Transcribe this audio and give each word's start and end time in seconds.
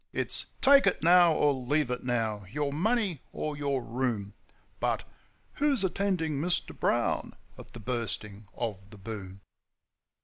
It's 0.13 0.47
'Take 0.61 0.87
it 0.87 1.03
now 1.03 1.31
or 1.33 1.53
leave 1.53 1.91
it 1.91 2.03
now;' 2.03 2.43
'your 2.49 2.73
money 2.73 3.21
or 3.31 3.55
your 3.55 3.83
room;' 3.83 4.33
But 4.79 5.03
'Who's 5.53 5.83
attending 5.83 6.39
Mr. 6.41 6.75
Brown?' 6.75 7.35
at 7.55 7.73
the 7.73 7.79
Bursting 7.79 8.47
of 8.57 8.79
the 8.89 8.97
Boom. 8.97 9.41